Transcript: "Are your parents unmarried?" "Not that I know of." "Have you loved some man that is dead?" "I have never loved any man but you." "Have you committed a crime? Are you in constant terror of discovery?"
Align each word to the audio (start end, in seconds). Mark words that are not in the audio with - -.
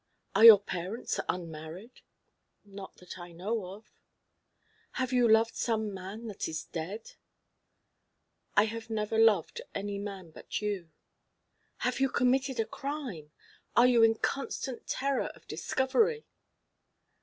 "Are 0.35 0.43
your 0.43 0.59
parents 0.59 1.19
unmarried?" 1.29 2.01
"Not 2.65 2.95
that 2.97 3.19
I 3.19 3.33
know 3.33 3.67
of." 3.75 3.85
"Have 4.93 5.13
you 5.13 5.27
loved 5.29 5.55
some 5.55 5.93
man 5.93 6.25
that 6.25 6.47
is 6.47 6.63
dead?" 6.65 7.11
"I 8.57 8.63
have 8.65 8.89
never 8.89 9.19
loved 9.19 9.61
any 9.75 9.99
man 9.99 10.31
but 10.31 10.59
you." 10.59 10.89
"Have 11.85 11.99
you 11.99 12.09
committed 12.09 12.59
a 12.59 12.65
crime? 12.65 13.31
Are 13.77 13.85
you 13.85 14.01
in 14.01 14.15
constant 14.15 14.87
terror 14.87 15.27
of 15.35 15.47
discovery?" 15.47 16.25